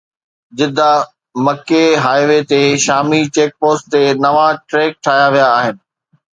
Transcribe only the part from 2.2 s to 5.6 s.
V تي شامي check post تي نوان ٽريڪ ٺاهيا ويا